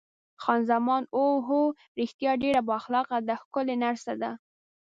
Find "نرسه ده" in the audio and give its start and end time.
3.83-4.31